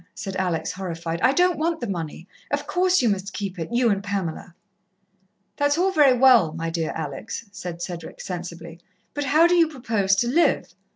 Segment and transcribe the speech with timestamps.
[0.15, 1.21] said Alex, horrified.
[1.21, 2.27] "I don't want the money.
[2.49, 4.55] Of course, you must keep it you and Pamela."
[5.57, 8.79] "That's all very well, my dear Alex," said Cedric sensibly,
[9.13, 10.73] "but how do you propose to live?